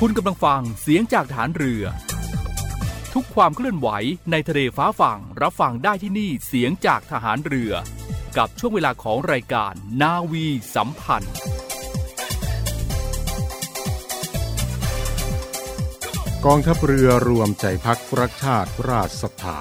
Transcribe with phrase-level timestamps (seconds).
[0.00, 1.84] คุณกำลังฟังเสียงจากฐานเรือ
[3.14, 3.88] ทุกความเคลื่อนไหว
[4.30, 7.72] ในทะเลฟ้าฝั่งรับฟังได้ที่นี่เสียงจากทหารเรือ
[8.38, 9.72] กับช่วงเวลาของรายการ
[10.02, 11.34] นาวีสัมพันธ์
[16.46, 19.58] กองทัพเรือรวมใจพักรักชาติราชศรัทธา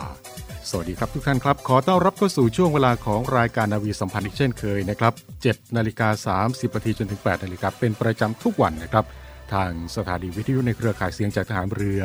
[0.69, 9.05] สวัสดีครับทุกท่านครับ ขอต้อนรับเข้าสู่ช่วงเวลาของรายการนาวีสัมพันธ์อีกเช่นเคยนะครับ7นาฬิกา30นาทีจนถึง8นาฬิกาเป็นประจำทุกวันนะครับ
[9.53, 12.03] ทางสถานีวิทยุในเครือข่ายเสียงจากทหารเรือ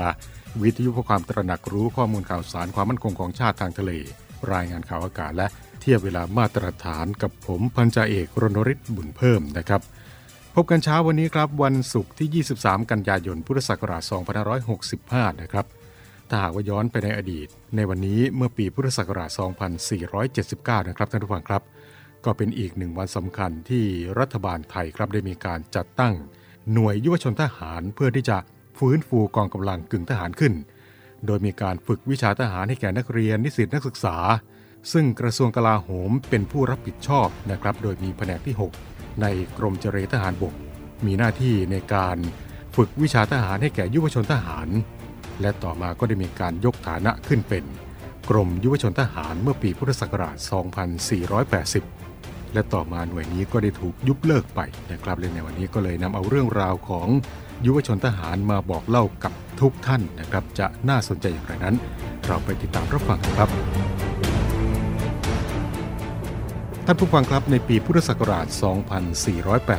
[0.63, 3.93] วิทยุเพื่อความตระหนักรู้ข้อมูลข่าวสารความมั่นคงของชาติทางทะเล
[4.53, 5.47] รายงานข่าวอากาศและ
[5.81, 9.81] เทียบเวลามาตรฐานกับผมพันจ่าเอกรณฤทธิ์บุญเพิ่มนะครับ
[10.55, 14.03] พบกันเช้าวันนี้ครับวันศุกร์ที่ 23 กันยายนพุทธศักราช
[14.73, 15.67] 2565 นะครับ
[16.29, 19.31] ถ้าหากว่าย้อนไปในอดีต ในวันนี้เมื่อปีพุทธศักราช
[20.09, 21.63] 2479 นะครับท่านผู้ฟังครับ
[22.25, 23.85] ก็เป็นอีกหนึ่งวันสำคัญที่
[24.19, 26.15] รัฐบาลไทยครับได้มีการจัดตั้ง
[26.73, 28.37] หน่วยยุวชนทหารเพื่อที่จะ
[28.79, 30.55] ฟื้นฟูกองกำลังกึ่งทหารขึ้น
[31.27, 34.17] โดยมีการฝึกวิชาทหารให้แก่นักเรียนนิสิตนักศึกษา
[34.93, 38.55] ซึ่งกระทรวงกลาโหมเป็นผู้รับผิดชอบนะครับ โดยมีแผนกที่
[38.87, 39.27] 6 ใน
[39.59, 40.55] กรมเจรทหารบก
[41.07, 42.17] มีหน้าที่ในการ
[42.77, 44.69] ฝึกวิชาทหารให้แก่ยุวชนทหาร
[45.41, 47.65] และต่อมาก็ได้มีการยกฐานะขึ้นเป็น
[48.31, 50.37] กรมยุวชนทหารเมื่อปีพุทธศักราช
[51.57, 52.18] 2480
[52.55, 54.61] และต่อมาหน่วยนี้ก็ได้ถูกยุบเลิกไป
[54.93, 57.09] นะครับและในวันนี้ก็เลยนำเอาเรื่องราวของ
[57.67, 61.77] ยุวชนทหารมาบอกเล่ากับทุกท่านนะครับ จะน่าสนใจอย่างไรนั้น
[62.27, 63.49] เราไปติดตามรับฟังกันครับ
[66.87, 68.47] ท่านผู้ฟังครับในปีพุทธศักราช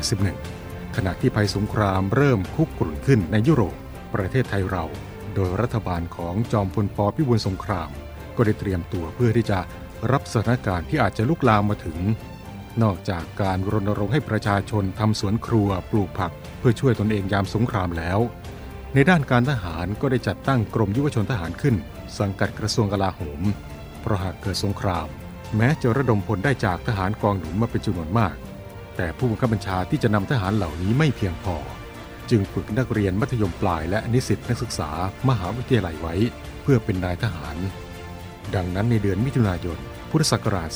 [0.01, 3.75] 2481 ขณะที่ภัยสงครามเริ่มคุกกรุ่นขึ้นในยุโรป
[4.13, 4.85] ประเทศไทยเรา
[5.35, 7.89] โดยรัฐบาลของจอมพลปพิบูลสงคราม
[8.35, 9.59] ก็ได้เตรียมตัวเพื่อที่จะ
[10.11, 11.97] รับสถานการณ์ที่อาจจะลุกลามมาถึง
[12.83, 18.19] นอกจากการรณรงค์ให้ประชาชนทำสวนครัวปลูกผัก เพื่อช่วยตนเองยามสงครามแล้ว
[18.93, 21.75] ในด้านการทหารก็ได้จัดตั้งกรมยุวชนทหารขึ้น
[22.19, 23.41] สังกัดกระทรวงกลาโหม
[24.01, 25.07] เพราะหากเกิดสงคราม
[25.55, 28.35] แม้จะระดมพลได้จากทหารกองหนุนมาเป็นจำนวนมาก
[28.97, 31.55] แต่ผู้บังคับบัญชาที่จะนำทหารเหล่านี้ไม่เพียงพอ
[32.29, 34.89] จึงฝึกนักเรียนมัธยมปลายและนิสิตนักศึกษา
[35.29, 36.15] มหาวิทยาลัยไว้
[36.61, 37.57] เพื่อเป็นนายทหาร
[38.55, 39.79] ดังนั้นในเดือนมิถุนายน
[40.09, 40.69] พุทธศักราช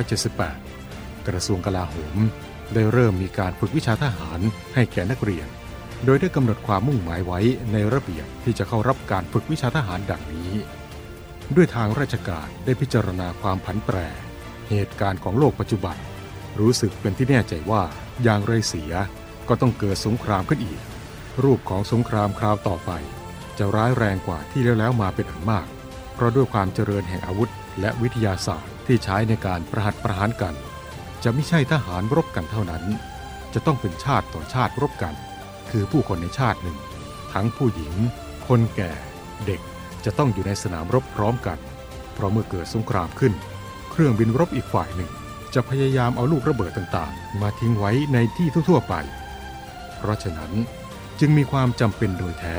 [0.00, 0.75] 2478
[1.28, 2.16] กระทรวงกลาโหม
[2.74, 4.40] ได้เริ่มมีการฝึกวิชาทหาร
[4.74, 5.48] ให้แก่นักเรียน
[6.04, 7.40] โดยได้กำหนดความมุ่งหมายไว้
[7.72, 10.52] ในระเบียบที่จะเข้ารับการฝึกวิชาทหารดังนี้
[11.56, 13.96] ด้วยทางราชการได้พิจารณาความผันแปร
[14.68, 15.96] เหตุการณ์ของโลกปัจจุบัน
[16.60, 17.82] รู้สึกเป็นที่แน่ใจว่า
[18.22, 18.92] อย่างไรเสีย
[19.48, 20.80] ก็ต้องเกิดสงครามขึ้นอีก
[21.42, 22.90] รูปของสงครามคราวต่อไป
[23.58, 25.66] จะร้ายแรงกว่าที่แล้วแล้วมาเป็นอันมาก
[26.14, 27.50] เพราะด้วยความเจริญแห่งอาวุธ
[27.80, 30.54] และวิทยาศาสตร์ที่ใช้ในการประหัตประหารกัน
[31.34, 32.84] ไม่ใช่ทหารรบกันเท่านั้น
[33.54, 35.14] จะต้องเป็นชาติต่อชาติรบกัน
[35.70, 36.78] คือผู้คนในชาติหนึ่ง
[37.32, 37.94] ทั้งผู้หญิง
[38.48, 38.92] คนแก่
[39.46, 39.60] เด็ก
[40.04, 41.58] จะต้องอยู่ในสนามรบพร้อมกัน
[42.14, 43.32] เพราะเมื่อเกิดสงครามขึ้น
[43.90, 45.10] เครื่องบินรบอีกฝ่ายหนึ่ง
[45.54, 48.94] จะพยายามเอาลูกระเบิดต่างๆ มาทิ้งไว้ในที่ทั่วๆไป
[49.98, 50.52] เพราะฉะนั้น
[51.20, 52.56] จึงมีความจำเป็นโดยแท้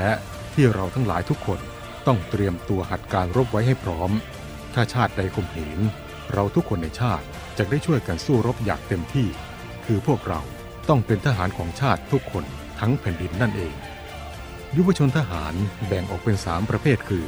[0.54, 1.60] ที่เราทั้งหลายทุกคน
[2.06, 4.10] ต้องเตรียมตัวหัดการรบไว้ให้พร้อม
[4.74, 5.78] ถ้าชาติใดข่มเหง
[6.32, 7.24] เราทุกคนในชาติ
[7.58, 9.28] จะได้ช่วยกันสู้รบอย่างเต็มที่
[9.86, 10.40] คือพวกเรา
[10.88, 12.44] ต้องเป็นทหารของชาติทุกคน
[12.80, 13.74] ทั้งแผ่นดินนั่นเอง
[14.76, 15.54] ยุวชนทหาร
[15.86, 17.26] แบ่งออกเป็น3ประเภทคือ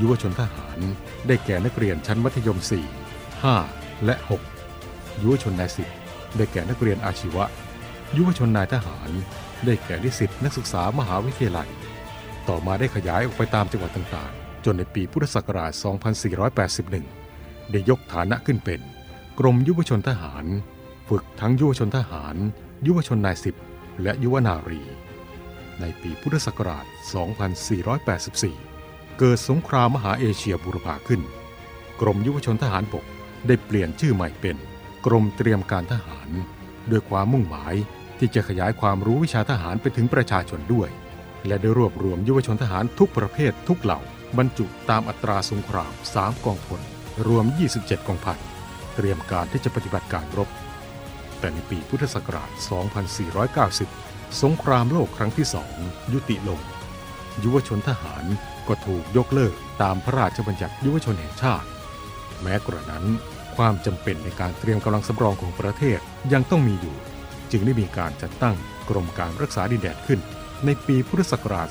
[0.00, 0.78] ยุวชนทหาร
[1.26, 2.58] ได้แก่นักเรียนชั้นมัธยม
[3.30, 4.14] 4 5 และ
[4.68, 5.88] 6 ยุวชนนายสิบ
[6.36, 7.44] ได้แก่นักเรียนอาชีวะ
[8.16, 9.10] ยุวชนนายทหาร
[9.64, 11.68] ได้แก่นิสิตนักศึกษามหาวิทยาลัย
[12.48, 15.72] ต่อมาได้ขยายออกไปตามจังหวัดต่างๆ จนในปีพุทธศักราช
[17.16, 17.25] 2481
[17.70, 18.80] ได้ยกฐานะขึ้นเป็น
[19.38, 20.44] กรมยุวชนทหาร
[21.08, 22.36] ฝึกทั้งยุวชนทหาร
[22.86, 23.56] ยุวชนนายสิบ
[24.02, 24.82] และยุวนารี
[25.80, 26.86] ในปีพุทธศักราช
[28.42, 31.22] 2484 เกิดสงครามมหาเอเชียบูรพาขึ้น
[32.00, 33.04] กรมยุวชนทหารบก
[33.46, 34.56] ได้เปลี่ยนชื่อใหม่เป็น
[35.06, 36.28] กรมเตรียมการทหาร
[36.90, 37.74] ด้วยความมุ่งหมาย
[38.18, 40.88] ที่จะขยายความรู้วิชาทหารไปถึงประชาชนด้วย
[41.46, 44.00] และได้รวบรวมยุวชนทหารทุกประเภททุกเหล่า
[44.38, 46.82] บรรจุตามอัตราสงคราม 3 กองพล
[47.26, 47.44] รวม
[47.76, 48.38] 27กองพัน
[48.94, 50.48] เตรียมการที่จะปฏิบัติการรบ
[51.38, 52.50] แต่ในปีพุทธศักราช
[53.66, 55.74] 2490 สงครามโลกครั้งที่สอง
[56.12, 56.60] ยุติลง
[57.42, 58.24] ยุวชนทหาร
[58.68, 61.68] ก็ถูกยกเลิกตามพระราชบัญญัติยุวชนแห่งชาติ
[62.42, 63.04] แม้กระนั้น
[63.56, 65.98] ความจำเป็นในการเตรียมกำลังสำรองของประเทศ
[66.32, 66.96] ยังต้องมีอยู่
[67.50, 68.56] จึงได้มีการจัดตั้ง
[68.88, 70.20] กรมการรักษาดินแดนขึ้น
[70.64, 71.68] ในปีพุทธศักราช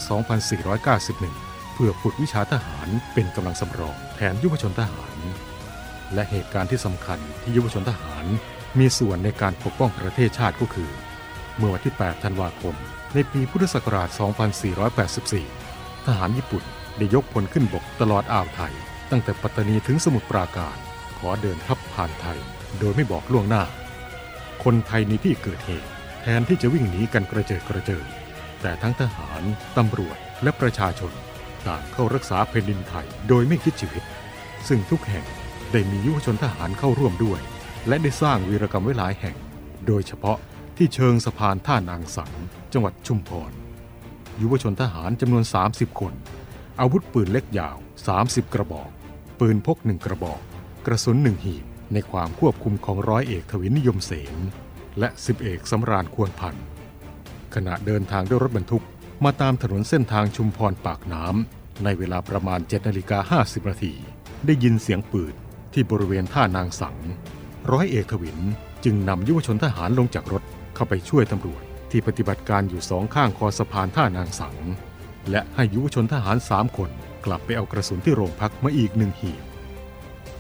[0.86, 5.14] 2491 เพื่อฝึกวิชาทหารเป็นกำลังสำรองแทนยุวชนทหาร
[6.13, 8.25] และเหตุการณ์ที่สำคัญที่ยุวชนทหาร
[8.79, 10.89] มีส่วนในการปกป้องประเทศชาติก็คือ
[11.57, 12.75] เมื่อวันที่ 8 ธันวาคม
[13.13, 14.09] ในปีพุทธศักราช
[15.27, 16.63] 2484 ทหารญี่ปุ่น
[16.97, 18.73] ได้ยกพลขึ้นบกตลอดอ่าวไทย
[19.11, 20.77] ตั้งแต่ปัตตานีถึงสมุทรปราการ
[21.19, 22.39] ขอเดินทัพผ่านไทย
[22.79, 23.63] โดยไม่บอกล่วงหน้า
[24.63, 25.89] คนไทยในที่เกิดเหตุ
[26.21, 28.05] แทนที่จะวิ่งหนีกันกระเจิดกระเจิง
[28.61, 29.43] แต่ทั้งทหาร
[29.77, 31.11] ตำรวจและประชาชน
[31.67, 34.03] ต่างเข้ารักษาแผ่นดินไทยโดยไม่คิดชีวิต
[34.67, 35.25] ซึ่งทุกแห่ง
[35.71, 37.39] ได้มียุวชนทหารเข้าร่วมด้วย
[37.88, 39.38] และได้สร้างวีรกรรมไว้หลายแห่ง
[39.88, 40.38] โดยเฉพาะ
[40.77, 42.31] ที่เชิงสะพานท่านางสัง
[42.73, 43.51] จังหวัดชุมพร
[44.41, 46.13] ยุวชนทหารจำนวน 30 คน
[46.79, 47.77] อาวุธปืนเล็กยาว
[48.15, 48.89] 30 กระบอก
[49.39, 50.39] ปืนพกหนึ่งกระบอก
[50.85, 54.35] กระสุนหนึ่งหีบ ในความควบคุมของร้อยเอกทวินนิยมเสน
[55.00, 56.65] และสิบเอกสำราญควรพันธ์
[57.56, 58.83] ขณะเดินทางด้วยรถบรรทุก
[59.23, 63.94] มาตามถนนเส้นทางชุมพรปากน้ำในเวลาประมาณ7นาฬิกา50นาที
[64.45, 65.33] ได้ยินเสียงปืน
[65.75, 66.98] ที่บริเวณท่านางสัง
[67.72, 68.39] ร้อยเอกทวิน
[68.83, 70.44] จึงนำยุวชนทหารลงจากรถ
[70.75, 71.62] เข้าไปช่วยตำรวจ
[71.92, 74.57] ที่ปฏิบัติการอยู่สองข้างคอสะพานท่านางสัง
[75.30, 76.89] และให้ยุวชนทหารสามคน
[77.25, 79.44] กลับไปเอากระสุนที่โรงพักมาอีกหนึ่งหีบ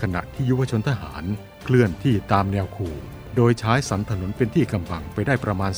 [0.01, 1.23] ขณะที่ยุวชนทหาร
[1.63, 2.89] เคลื่อนที่ตามแนวคู
[3.35, 5.71] โดยใช้สันถนนเป็นที่กำบังไปได้ประมาณ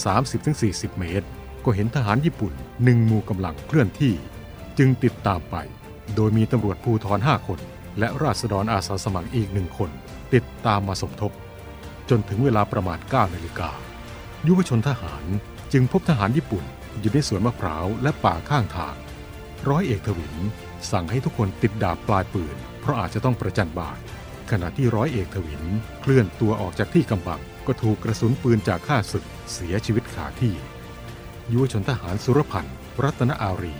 [0.45, 1.27] 30-40 เมตร
[1.65, 4.13] ก็เห็นทหารญี่ปุ่นหนึ่งมู่กำลังเคลื่อนที่
[4.77, 5.55] จึงติดตามไป
[6.15, 7.59] โดยมีตำรวจภูธร5คน
[7.99, 9.89] และราษฎรอาสาสมัครอีกหนึ่งคน
[10.33, 11.31] ติดตามมาสมทบ
[12.09, 13.71] จนถึงเวลาประมาณ9นาฬิกา
[14.47, 15.25] ยุวชนทหาร
[15.73, 16.63] จึงพบทหารญี่ปุ่น
[16.99, 18.95] อยู่ในสวนมะพร้าวและป่าข้างทาง
[19.69, 20.35] ร้อยเอกทวิน
[20.91, 23.97] สั่งให้ทุกคนติดดาบปลายปืน เพราะอาจจะต้องประจันบาน
[24.51, 25.63] ขณะที่ร้อยเอกทวิน
[26.01, 30.55] เคลื่อนตัวออกจากที่กำบังก็ถูกกระสุนปืนจากข้าศึกเสียชีวิตขาที่
[31.51, 33.75] ยุวชนทหารสุรพันธ์รัตนอารี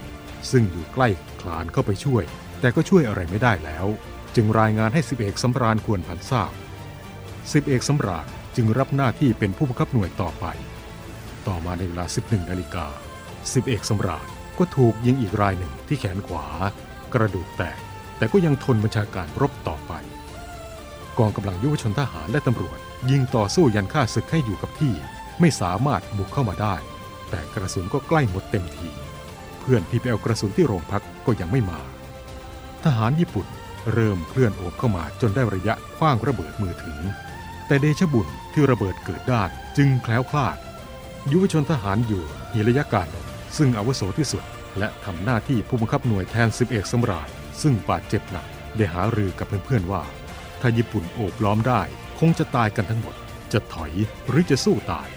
[0.51, 1.07] ซึ่งอยู่ใกล้
[1.41, 2.23] คลานเข้าไปช่วย
[2.59, 3.85] แต่ก็ช่วยอะไรไม่ได้แล้ว
[4.35, 6.51] จึงรายงานให้สิบเอกสำราญควรพันทราบ
[7.53, 10.45] สิบเอกสำราญจึงรับหน้าที่เป็นผู้บังคับหน่วยต่อไป
[11.47, 12.85] ต่อมาในเวลา 11นาฬิกา
[13.53, 16.45] สิบเอกสำราญก็ถูกยิงอีกรายหนึ่งที่แขนขวา
[17.13, 17.79] กระดูกแตก
[18.17, 19.93] แต่ก็ยังทนบัญชาการรบต่อไป
[21.17, 22.77] กองกำลังยุวชนทหารและตำรวจ
[23.11, 24.93] ยิงต่อสู้ยันฆ่าศึกให้อยู่กับที่
[25.39, 26.75] ไม่สามารถบุกเข้ามาได้
[27.29, 28.89] แต่กระสุนก็ใกล้หมดเต็มที
[29.59, 31.79] เพื่อนที่ไปเอากระสุนที่โรงพักก็ยังไม่มา
[32.97, 33.47] หารญี่ปุ่น
[33.93, 36.97] เริ่มเคลื่อนโอบเข้ามาจนได้ระยะคว้างระเบิดมือถึง
[37.67, 39.43] แต่เดชบุญที่ระเบิดเกิดได้
[39.77, 40.57] จึงแคล้วคลาด
[41.31, 43.07] ยุวชนทหารอยู่หิระยะการ
[43.57, 44.43] ซึ่งอาวุโสที่สุด
[44.79, 47.29] และทำหน้าที่ผู้บังคับหน่วยแทนสิบเอกสำราญ
[47.61, 50.03] ซึ่งบาดเจ็บหนักได้หารือกับเพื่อนๆว่า
[50.61, 51.81] ถ้าญี่ปุ่นโอบล้อมได้
[52.19, 53.15] คงจะตายกันทั้งหมด
[53.53, 53.91] จะถอย
[54.27, 55.09] หรือจะสู้ตาย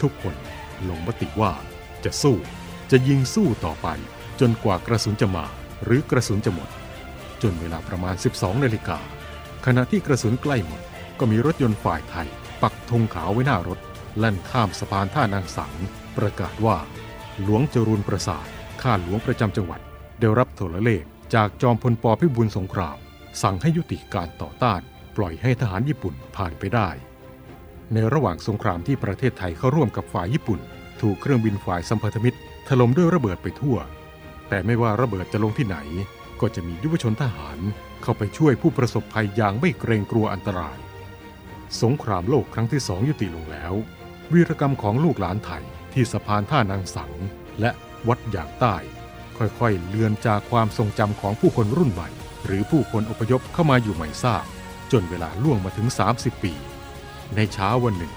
[0.00, 0.34] ทุกคน
[0.88, 1.52] ลงมติว่า
[2.04, 2.36] จะสู้
[2.90, 3.88] จะยิงสู้ต่อไป
[4.40, 5.46] จนกว่ากระสุนจะมา
[5.84, 6.68] หรือกระสุนจะหมด
[7.44, 8.98] จนเวลาประมาณ 12นาฬิกา
[9.66, 10.80] ขณะที่กระสุนใกล้หมด
[11.18, 12.28] ก็มีรถยนต์ฝ่ายไทย
[12.62, 13.78] ปักธงขาวไว้หน้ารถ
[14.18, 15.72] แล่นข้ามสะพานท่านางสัง
[16.16, 16.76] ประกาศว่า
[17.42, 18.46] หลวงจรูนประสาท
[18.82, 19.80] ข้าหลวงประจำจังหวัด
[20.20, 22.96] ได้รับโทรเลขจากจอมพลปพิบูลสงคราม
[23.42, 24.80] สั่งให้ยุติการต่อต้าน
[25.16, 26.88] ปล่อยให้ทหารญี่ปุ่นผ่านไปได้
[27.92, 30.60] ในระหว่างสงครามที่ประเทศไทยเข้าร่วมกับฝ่ายญี่ปุ่น
[31.00, 33.76] ถูกเครื่องบินฝ่ายสัมพันธมิตรถล่มด้วยระเบิดไปทั่ว
[34.48, 35.78] แต่ไม่ว่าระเบิดจะลงที่ไหน
[36.46, 37.58] ก็จะมียุวชนทหาร
[38.02, 40.78] เข้าไปช่วยผู้ประสบภัยอย่างไม่เกรงกลัวอันตราย
[41.82, 43.72] สงครามโลกครั้งที่สองยุติลงแล้ว
[44.32, 47.12] วีรกรรมของลูกหลานไทยที่สะพานท่านางสัง
[47.60, 47.70] และ
[48.08, 48.76] วัดอย่างใต้
[49.38, 52.08] ค่อยๆ เลือนจากความทรงจำของผู้คนรุ่นใหม่
[52.44, 54.44] หรือผู้คนอพยพเข้ามาอยู่ใหม่ทราบ
[54.92, 56.52] จนเวลาล่วงมาถึง 30 ปี
[57.36, 58.12] ในเช้าวันหนึ่ง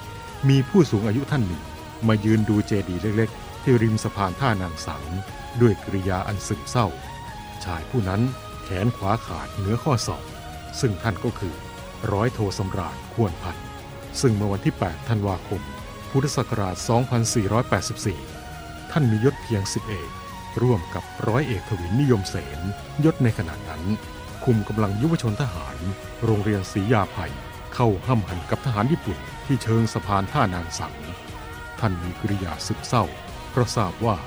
[0.49, 1.63] มีผู้สูงอายุท่านหนึ่ง
[2.07, 5.03] มายืนดูเจดีย์เล็กๆ ที่ริมสะพานท่านางสัง
[5.61, 6.87] ด้วยกริยาอันซึมเศร้า
[7.65, 8.21] ชายผู้นั้น
[8.63, 10.23] แขนขวาขาดเหนือข้อศอก
[10.79, 11.55] ซึ่งท่านก็คือ
[12.11, 13.57] ร้อยโทสำราญควรพัน
[14.21, 15.61] ซึ่งเมื่อวันที่ 8 ธันวาคม
[16.11, 16.75] พุทธศักราช
[18.03, 20.09] 2484 ท่านมียศเพียงสิบเอก
[20.61, 22.59] ร่วมกับร้อยเอกทวินนิยมเสน
[23.05, 23.83] ยศในขณะนั้น
[24.45, 25.77] คุมกำลังยุวชนทหาร
[26.23, 27.33] โรงเรียนศรียาภัย
[27.73, 30.95] เข้าห้ำหันกับทหารญี่ปุ่นที่เชิงสะพานท่านางสัง
[31.79, 33.03] ท่านมีกริยาซึกเศร้า
[33.51, 34.17] เพราะทราบว่า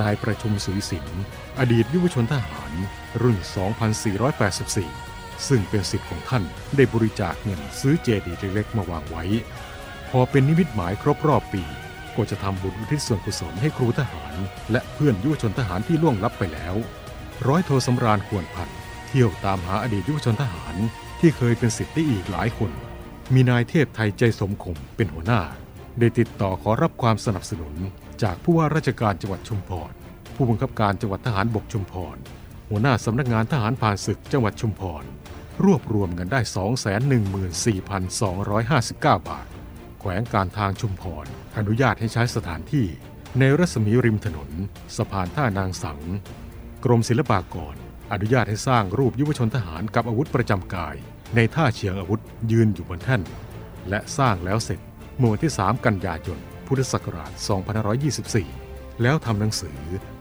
[0.00, 1.06] นายประชุมสุยสิน
[1.58, 2.72] อดีตยุวชนทหาร
[3.22, 3.38] รุ่น
[4.62, 6.44] 2484 ซึ่งเป็นสิทธิ์ของท่าน
[6.76, 9.24] ได้บริจาคเงินซื้อเจดีย์เล็กๆมาวางไว้
[10.10, 11.64] พอเป็นนิมิตหมายครบรอบปี
[12.16, 14.34] ก็จะทำบุญอุทิศส่วนกุศลให้ครูทหาร
[14.72, 16.74] และเพื่อนยุวชนทหารที่ล่วงลับไปแล้ว
[17.46, 18.68] ร้อยโทสำราญควรพัน
[19.08, 20.76] เที่ยวตามหาอดีตยุวชนทหาร
[21.20, 22.70] ที่เคยเป็นสิทธิ์ได้อีกหลายคน
[23.34, 25.42] มีนายเทพไทยใจสมคมเป็นหัวหน้า
[25.98, 27.74] ได้ติดต่อขอรับความสนับสนุน
[28.22, 29.90] จากผู้ว่าราชการจังหวัดชุมพร
[30.34, 32.16] ผู้บังคับการจังหวัดทหารบกชุมพร
[32.70, 35.04] หัวหน้าสำนักงานทหารผ่านศึกจังหวัดชุมพร
[35.64, 39.46] รวบรวมกันได้ 214,259 บาท
[40.00, 42.86] แขวงการทางชุมพร อนุญาตให้ใช้สถานที่
[43.38, 44.50] ในรัศมีริมถนน
[44.96, 46.00] สะพานท่านางสัง
[46.84, 47.74] กรมศิลปากร
[48.12, 50.94] อนุญาตให้สร้างรูปยุวชนทหารกับอาวุธประจำกาย
[51.34, 52.20] ในท่าเชียงอาวุธ
[52.50, 53.22] ยืนอยู่บนแท่น
[53.88, 54.80] และสร้างแล้วเสร็จ
[55.18, 57.32] เมื่อวันที่ 3 กันยายน พุทธศักราช
[58.16, 59.78] 2524 แล้วทำหนังสือ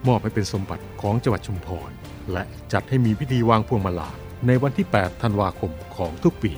[0.08, 1.92] มอบให้เป็นสมบัติของจังหวัดชุมพร
[2.32, 4.10] และจัดให้มีพิธีวางพวงมาลา
[4.48, 6.52] ในวันที่ 8 ธันวาคมของทุกปี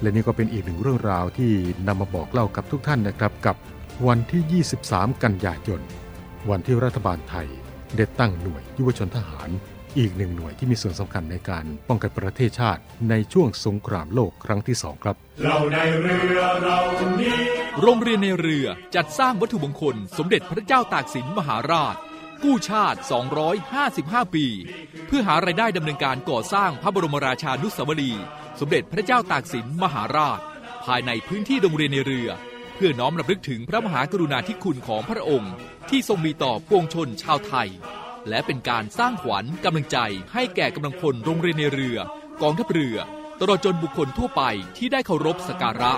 [0.00, 1.52] และนี่ก็เป็นอีกหนึ่งเรื่องราวที่
[1.86, 3.56] นำมาบอกเล่ากับทุกท่านนะครับ กับ
[4.06, 5.80] วันที่ 23 กันยายน
[6.50, 7.48] วันที่รัฐบาลไทย
[7.96, 9.50] ได้ตั้งหน่วยยุวชนทหาร
[9.98, 16.78] อีกหนึ่งหน่วยที่มีส่วนสำคัญในการป้องกันประเทศชาติในช่วงสงครามโลกครั้งที่สองครับ เราในเรือเรา
[17.20, 17.38] นี้
[17.80, 21.96] โรงเรียนในเรือจัดสร้างวัตถุมงคล สมเด็จพระเจ้าตากสินมหาราช
[22.42, 22.98] กู้ชาติ
[23.66, 24.46] 255 ปี
[25.06, 28.24] เพื่อหารายได้ดำเนินการก่อสร้างพระบรมราชานุสาวรีย์
[28.60, 30.40] สมเด็จพระเจ้าตากสินมหาราช
[30.84, 32.28] ภายในพื้นที่โรงเรียนในเรือ
[32.74, 35.52] เพื่อน้อมรำลึกถึงพระมหากรุณาธิคุณของพระองค์
[35.90, 37.70] ที่ทรงมีต่อปวงชนชาวไทย
[38.28, 39.98] และเป็นการสร้างขวัญกำลังใจ
[40.34, 41.98] ให้แก่กำลังพลโรงเรียนในเรือ
[42.42, 42.98] กองทัพเรือ
[43.40, 44.42] ตลอดจนบุคคลทั่วไป
[44.76, 45.92] ที่ได้เคารพสักการะ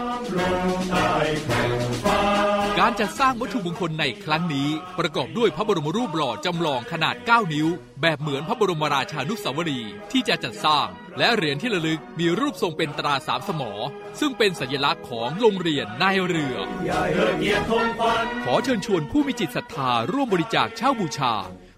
[2.81, 7.69] การจัดสร้างวัตถุมงคลในครั้งนี้ ประกอบด้วยพระบรมรูปหล่อจำลองขนาด 9 นิ้ว
[8.02, 10.88] แบบเหมือนพระบรมราชานุสาวรีย์ที่จะจัดสร้าง
[11.19, 13.73] และเหรียญที่ระลึกมีรูปทรงเป็นตราสามสมอ
[14.21, 16.57] ซึ่งเป็นสัญลักษณ์ของโรงเรียนนายเรือ
[18.45, 21.35] ขอเชิญชวนผู้มีจิตศรัทธาร่วมบริจาคเช่าบูชา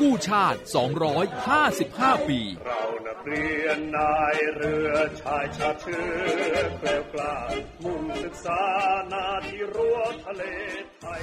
[0.00, 0.58] กู้ชาติ
[1.44, 7.36] 255 ปี เรานักเรียนนายเรือชายชาเชื้อแกล้ากล้า
[7.82, 8.62] มุ่งศึกษา
[9.12, 10.42] นาที่รั้วทะเล
[10.98, 11.22] ไทย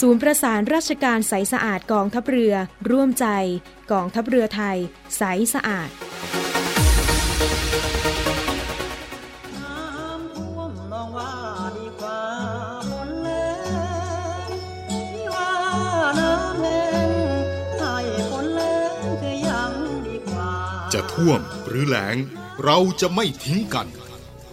[0.00, 2.54] ศูนย์ประสานราชการใสสะอาดกองทัพเรือ
[2.90, 3.26] ร่วมใจ
[3.92, 4.76] กองทัพเรือไทย
[5.18, 5.22] ใส
[5.54, 5.90] สะอาด
[20.94, 22.16] จะท่วมหรือแหลง
[22.64, 23.86] เราจะไม่ทิ้งกัน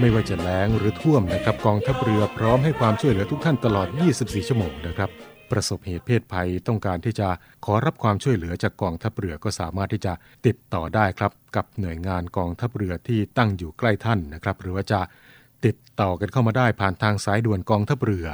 [0.00, 3.88] ไม่ว่าจะแล้งหรือท่วมนะครับ กองทัพเรือพร้อมให้ความช่วยเหลือทุกท่านตลอด
[4.18, 5.10] 24 ชั่วโมงนะครับ
[5.50, 7.28] ประสบเหตุเพศภัยต้องการที่จะ
[7.64, 10.12] ขอรับความช่วยเหลือจากกองทัพเรือก็สามารถที่จะ
[10.46, 15.00] ติดต่อได้ครับ กับหน่วยงานกองทัพเรือที่ตั้งอยู่ใกล้ท่านนะครับ หรือว่าจะ
[15.66, 18.26] ติดต่อกันเข้ามาได้ผ่านทางสายด่วนกองทัพเรือ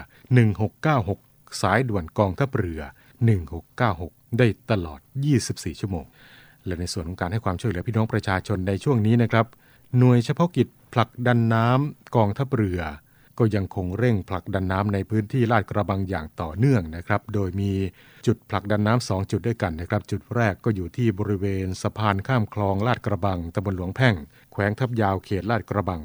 [0.77, 2.81] 1696 สายด่วนกองทัพเรือ
[3.59, 5.01] 1696 ได้ตลอด
[5.41, 6.07] 24 ชั่วโมง
[6.67, 9.47] และในส่วนของการให้ความช่วยเหลือพี่น้องประชาชนในช่วงนี้นะครับ
[9.99, 12.81] หน่วยเฉพาะกิจผลักดันน้ำกองทัพเรือ
[13.39, 17.73] ก็ยังคงเร่งผลักดันน้ำในพื้นที่ลาดกระบังอย่างต่อเนื่องนะครับ โดยมี
[18.27, 24.15] จุดผลักดันน้ำสองจุดด้วยกันนะครับ จุดแรกก็อยู่ที่บริเวณสะพานข้ามคลองลาดกระบังตำบลหลวงแพ่ง
[24.53, 26.03] แขวงทับยาวเขตลาดกระบัง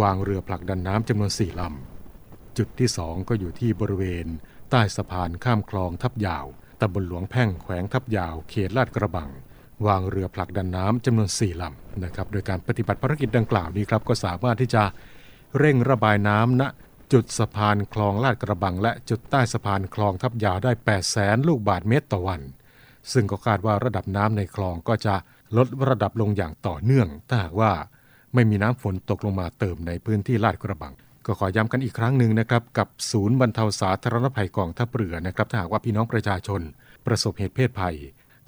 [0.00, 4.26] วางเรือผลักดันน้ำจำนวนสี่ลำจุดที่2ก็อยู่ที่บริเวณ
[4.70, 6.46] ใต้สะพานข้ามคลองทับยาว
[6.80, 9.30] ตำบลหลวงแพ่งแขวงทับยาวเขตลาดกระบัง
[9.86, 14.82] วางเรือผลักดันน้ำจำนวน 4ลำนะครับ โดยการปฏิบัติภารกิจดังกล่าวนี้ครับก็สามารถที่จะ
[15.58, 16.62] เร่งระบายน้ำณ
[17.12, 22.40] จุดสะพานคลองลาดกระบัง และจุดใต้สะพานคลองทับยาวได้8แสนลูกบาศก์เมตรต่อวัน
[23.12, 25.14] ซึ่งก็คาดว่าระดับน้ำในคลองก็จะ
[25.56, 27.72] ลดระดับลงอย่างต่อเนื่อง ถ้าหากว่า
[28.34, 30.94] ไม่มีน้ำฝนตกลงมาเติมในพื้นที่ลาดกระบัง
[31.26, 36.60] ก็ขอย้ำกันอีกครั้งหนึ่งนะครับกับศูนย์บรรเทาสาธารณภัยกองทัพเรือนะครับถ้าหากว่าพี่น้องประชาชน
[37.06, 37.96] ประสบเหตุเพศภัย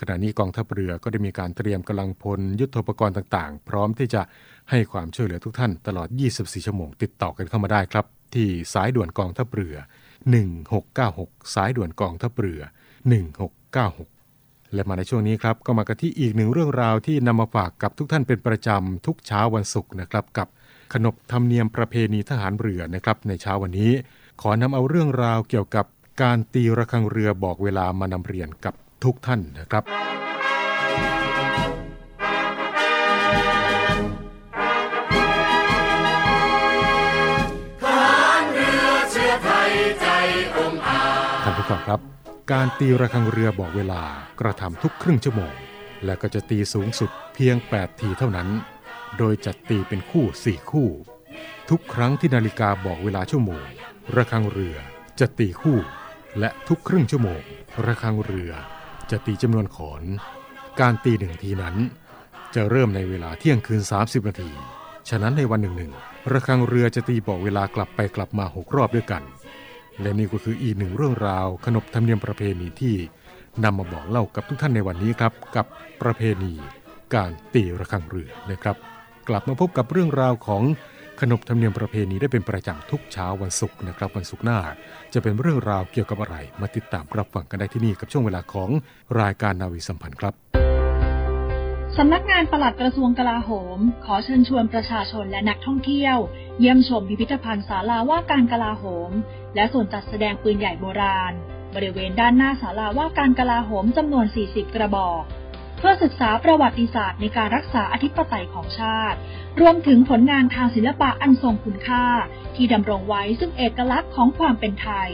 [0.05, 4.23] ขณะนี้กองทัพเรือก็ได้มีการเตรียมกำลังพลยุทโธปกรณ์ต่างๆ พร้อมที่จะ
[4.71, 9.77] ให้ความช่วยเหลือทุกท่านตลอด 24 ชั่วโมงติดต่อกันเข้ามาได้ครับ ที่สายด่วนกองทัพเรือ
[10.85, 12.61] 1696 สายด่วนกองทัพเรือ
[13.83, 20.49] 1696 และมาในช่วงนี้ครับก็มากันที่อีกหนึ่งเรื่องราวที่นำมาฝากกับทุกท่านเป็นประจำทุกเช้าวันศุกร์นะครับกับ
[20.93, 23.93] ขนบธรรมเนียมประเพณีทหารเรือนะครับในเช้าวันนี้
[24.41, 25.87] ขอนำเอาเรื่องราวเกี่ยวกับ
[26.23, 29.85] การตีระฆังเรือบอกเวลามานำเรียนกับ ทุกท่านนะครับ
[41.45, 42.01] ท่านผู้ฟังครับ
[42.53, 44.03] การตีระฆังเรือบอกเวลา
[44.41, 45.55] กระทำทุกครึ่งชั่วโมง
[46.05, 48.49] และก็จะตีสูงสุดเพียง 8 ทีเท่านั้น
[49.19, 50.89] โดยจัดตีเป็นคู่ 4 คู่
[51.71, 53.65] ทุกครั้งที่นาฬิกาบอกเวลาชั่วโมง
[54.17, 54.77] ระฆังเรือ
[55.21, 55.79] จะตีคู่
[56.39, 57.43] และทุกครึ่งชั่วโมง
[57.87, 58.53] ระฆังเรือ
[59.13, 60.03] จะตีจำนวนขอน
[60.81, 61.77] การตีหนึ่งทีนั้น
[62.55, 64.51] จะเริ่มในเวลาเที่ยงคืน 30 นาที
[65.09, 65.93] ฉะนั้นในวันหนึ่งหนึ่ง
[66.33, 69.23] ระฆังเรือจะตีบอกเวลากลับไปกลับมาหกรอบด้วยกัน
[70.01, 72.95] และนี่ก็คืออีกหนึ่งเรื่องราว ขนบธรรมเนียมประเพณีที่
[73.65, 75.67] นำมาบอกเล่ากับทุกท่านในวันนี้ครับ กับ
[76.03, 76.53] ประเพณี
[77.15, 78.77] การตีระฆังเรือนะครับ
[79.29, 80.63] กลับมาพบกับเรื่องราวของ
[81.21, 84.59] ขนบธรรมเนียมประเพณีได้เป็นประจำทุกเช้าวันศุกร์นะครับวันศุกร์หน้า
[85.13, 88.71] จะเป็นเรื่องราวเกี่ยวกับอะไร มาติดตามรับฟังกันได้ที่นี่กับช่วงเวลาของ
[89.21, 90.35] รายการนาวีสัมพันธ์ครับ
[91.97, 96.17] สำนักงานปลัดกระทรวงกลาโหม ขอเชิญชวนประชาชนและนักท่องเที่ยว
[96.61, 99.11] เยี่ยมชมพิพิธภัณฑ์ศาลาว่าการกลาโหม
[99.55, 101.33] และส่วนจัดแสดงปืนใหญ่โบราณ
[101.75, 105.23] บริเวณด้านหน้าศาลาว่าการกลาโหมจำนวน 40 กระบอก
[105.83, 109.19] พื่อศึกษาประวัติศาสตร์ในการรักษาอธิปไตยของชาติ
[109.61, 112.07] รวมถึงผลงานทางศิลปะอันทรงคุณค่า
[112.55, 115.11] ที่ดำรงไว้ซึ่งเอกลักษณ์ของความเป็นไทย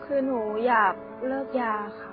[0.05, 0.95] คือหนูอยาก
[1.27, 2.13] เลิกยาค่ะ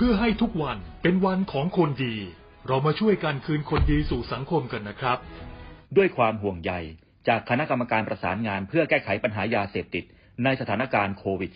[0.00, 2.16] เพื่อให้ทุกวันเป็นวันของคนดี
[2.66, 5.18] เรามาช่วยกันคืนคนดีสู่สังคมกันนะครับ
[5.96, 6.72] ด้วยความห่วงใย
[7.28, 10.04] จากคณะกรรมการประสานงานเพื่อแก้ไขปัญหายาเสพติด
[10.44, 11.50] ในสถานการณ์โควิด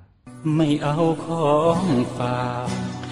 [0.00, 1.80] -19 ไม่เอาของ
[2.18, 2.68] ฝาก
[3.10, 3.11] แ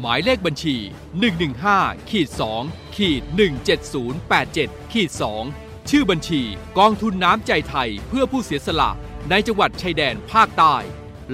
[0.00, 0.76] หมายเลขบัญชี
[1.42, 2.28] 115ขีด
[2.62, 3.22] 2ขีด
[4.06, 5.10] 17087ขีด
[5.50, 6.42] 2ชื่อบัญชี
[6.78, 8.90] กองทุนน้ำใจไทยเพื่อผู้เสียสละ
[9.30, 10.76] ในจังหวัดชายแดนภาคใต้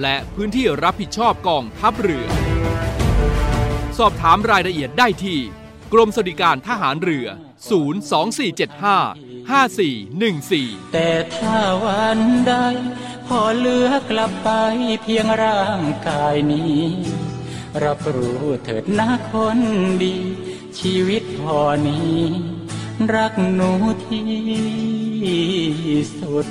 [0.01, 2.27] และพื้นที่รับผิดชอบกองทัพเรือ
[3.97, 5.39] สอบถามรายละเอียดได้ที่
[5.93, 7.27] กรมสวัสดิการทหารเรือ
[8.49, 12.53] 02475 5414 แต่ถ้าวันใด
[13.27, 14.49] พอเหลือกลับไป
[15.03, 16.83] เพียงร่างกายนี้
[17.83, 19.59] รับรู้เถิดนะคน
[20.03, 20.15] ดี
[20.79, 22.19] ชีวิตพอนี้
[23.15, 23.71] รักหนู
[24.05, 24.25] ที่
[26.19, 26.47] สุด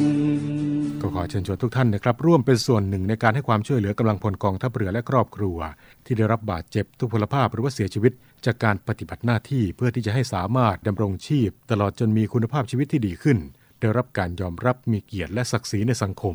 [1.01, 5.59] ก็ขอเชิญชวนทุกท่านนะครับร่วมเป็นส่วนหนึ่งในการให้ความช่วยเหลือกำลังพลกองทัพเรือและครอบครัว
[6.05, 8.13] ที่ได้รับบาดเจ็บทุพพลภาพหรือว่าเสียชีวิต
[8.47, 13.39] จากการปฏิบัติหน้าที่เพื่อที่จะให้สามารถดำรงชีพ ตลอดจนมีคุณภาพชีวิตที่ดีขึ้น
[13.81, 16.35] ได้รับการยอมรับมีเกียรติและศักดิ์ศรีในสังคม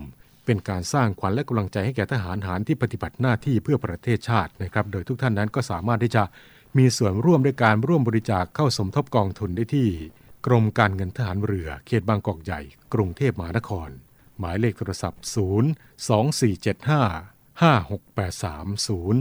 [0.49, 6.23] เป็นการสร้างขวัญและกำลังใจให้แก่ทหารหารที่ปฏิบัติหน้าที่เพื่อประเทศชาตินะครับ โดยทุกท่านนั้นก็สามารถที่จะ
[6.77, 9.89] มีส่วนร่วมด้วยการร่วมบริจาคเข้าสมทบกองทุนได้ที่
[10.45, 12.61] กรมการเงินทหารเรือ เขตบางกอกใหญ่
[12.93, 13.89] กรุงเทพมหานคร
[14.39, 15.33] หมายเลขโทรศัพท์ 0
[16.09, 19.15] 2475 5683 0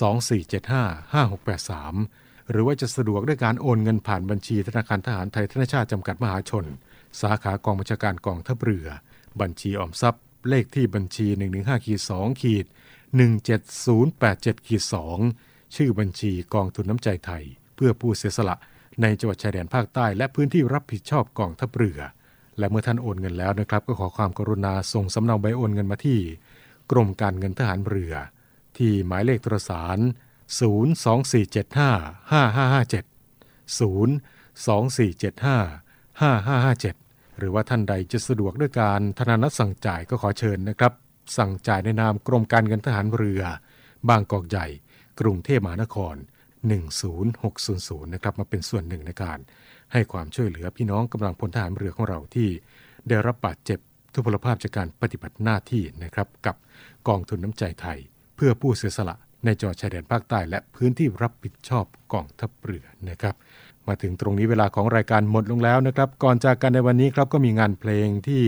[0.00, 6.64] 2475 5683 หรือว่าจะสะดวกด้วยการโอนเงินผ่านบัญชีธนาคารทหารไทยธนชาติจำกัดมหาชน
[7.20, 8.86] สาขากองบัญชาการกองทัพเรือ
[9.40, 11.26] บัญชีออมทรัพย์ เลขที่บัญชี
[11.56, 12.66] 115ขีด2ขีด
[13.46, 14.82] 17087ขีด
[15.28, 18.56] 2ชื่อบัญชีกองทุนน้ำใจไทย เพื่อผู้เสียสละ
[19.02, 21.98] ในจังหวัดชายแดนภาคใต้ และพื้นที่รับผิดชอบกองทัพเรือ
[22.58, 26.20] และเมื่อท่านโอนเงินแล้วนะครับ ก็ขอความกรุณาส่งสำเนาใบโอนเงินมาที่
[26.90, 28.14] กรมการเงินทหารเรือ
[28.76, 30.02] ที่หมายเลขโทรสาร 024755557
[36.92, 37.01] 024755557
[37.38, 40.92] หรือว่าท่านใดจะสะดวกด้วยการธนานัดสั่งจ่ายก็ขอเชิญนะครับ
[41.38, 43.42] สั่งจ่ายในนามกรมการเงินทหารเรือ
[44.08, 44.66] บางกอกใหญ่
[45.20, 46.14] กรุงเทพมหานคร
[46.94, 49.38] 10600 นะครับมาเป็นส่วนหนึ่งในการ
[49.92, 52.48] ให้ความช่วยเหลือพี่น้องกำลังพลทหารเรือของเราที่
[53.08, 53.78] ได้รับบาดเจ็บ
[54.12, 56.56] ทุพพลภาพจากการปฏิบัติหน้าที่นะครับกับ
[57.08, 57.98] กองทุนน้ำใจไทย
[58.36, 63.34] เพื่อผู้เสียสละในจังหวัดชายแดนภาคใต้และพื้นที่รับผิดชอบกองทัพเรือนะครับ
[63.88, 68.42] มาถึงตรงนี้เวลาของรายการหมดลงแล้วนะครับ ก่อนจากกันในวันนี้ครับก็มีงานเพลงที่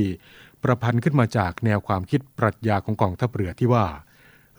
[0.63, 3.87] ประพันธ์ขึ้นมาจากแนวความคิดปรัชญาของกองทัพเรือที่ว่า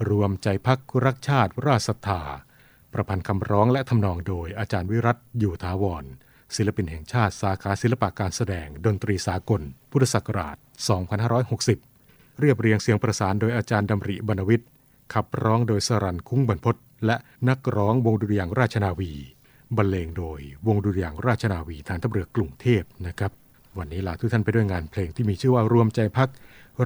[0.10, 2.22] รวมใจพักรักชาติราชศรัทธา
[2.94, 6.06] ประพันธ์คำร้องและทำนองโดยอาจารย์วิรัตอยู่ทาวร
[6.56, 9.62] ศิลปินแห่งชาติสาขาศิลปะการแสดง ดนตรีสากล
[9.92, 10.58] พุทธศักราช
[11.48, 14.70] 2560 เรียบเรียงเสียงประสานโดยอาจารย์ดำริบรรณวิทย์
[15.14, 17.16] ขับร้องโดยสรันคุ้งบรรพศและ
[17.50, 19.12] นักร้องวงดุริยางราชนาวี
[19.78, 23.32] บรรเลงโดยวงดุริยางค์ราชนาวีฐานทัพเรือกรุงเทพนะครับ
[23.78, 26.30] วันนี้ลาทุกท่านไปด้วยงานเพลงที่มีชื่อว่ารวมใจพัก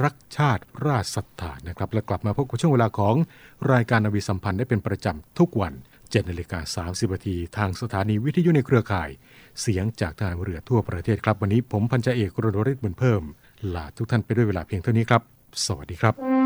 [0.03, 3.15] รักชาติราชศรัทธานะครับ และกลับมาพบกับช่วงเวลาของ
[3.73, 9.09] รายการนาวีสัมพันธ์ได้เป็นประจำทุกวัน7นาฬิกา30นาทีทางสถานีวิทยุในเครือข่าย
[9.61, 13.21] เสียงจากทหารเรือทั่วประเทศครับ วันนี้ผมพันจ่าเอกรณริศบุญเพิ่ม
[13.75, 15.21] ลาทุกท่านไปด้วยเวลาเพียงเท่านี้ครับ
[15.65, 16.38] สวัสดีครับ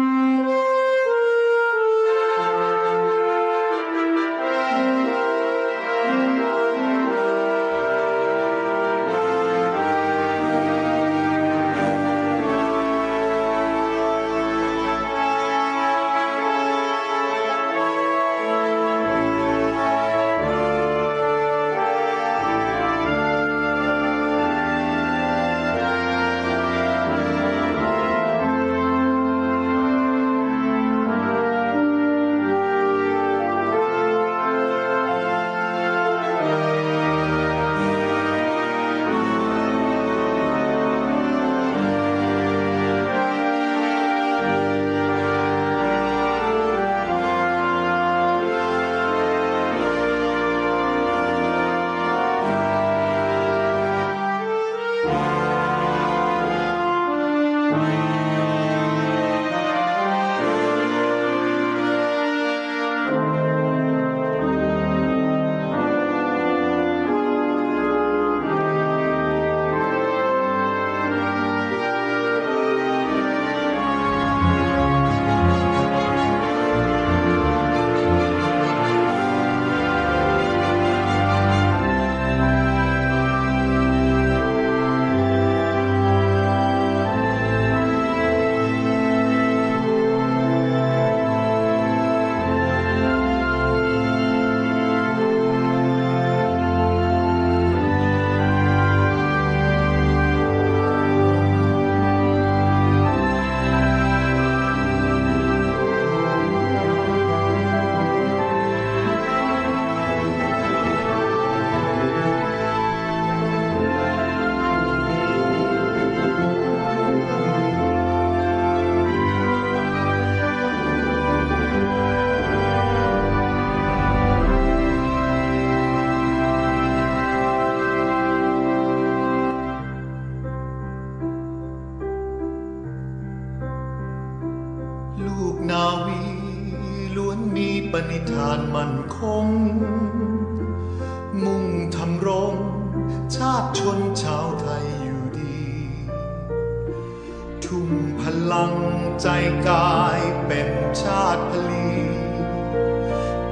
[150.01, 150.69] ายเป็น
[151.01, 151.87] ชาติพลี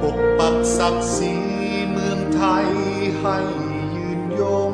[0.00, 1.34] ปกปักศักดิ์ศรี
[1.90, 2.68] เมืองไทย
[3.20, 3.38] ให้
[3.94, 4.72] ยืนยง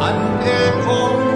[0.00, 1.35] อันเอกคง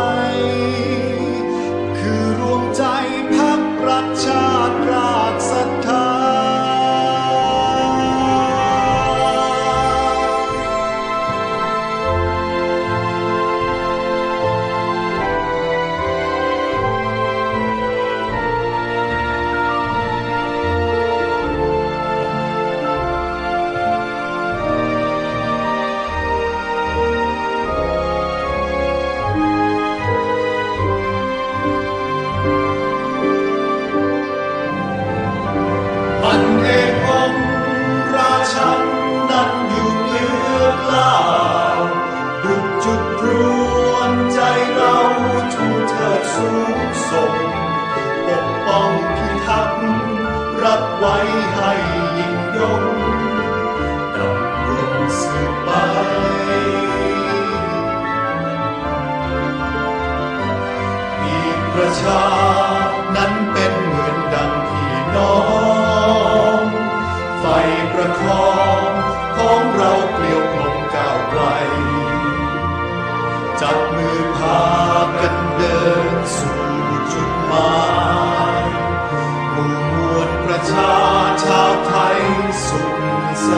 [62.01, 62.25] ชา
[63.15, 65.37] นั้นเป็นเหมือนดังพี่น้อ
[66.59, 66.61] ง
[67.39, 67.45] ไฟ
[67.93, 68.51] ประคอ
[68.87, 68.89] ง
[69.37, 71.43] ของเราเกลียวกลมก้าวไกล
[73.61, 74.61] จับมือพา
[75.19, 75.81] กันเดิ
[76.13, 76.63] นสู่
[77.13, 77.73] จุดหมา
[78.53, 78.55] ย
[79.51, 80.95] หมู่มวลประชา
[81.45, 82.19] ชาวไทย
[82.67, 82.93] สุข
[83.47, 83.49] ส